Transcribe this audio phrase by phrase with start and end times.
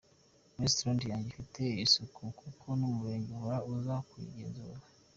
[0.61, 4.79] Restaurant yanjye ifite isuku kuko n’umurenge uhora uza kuyigenzura.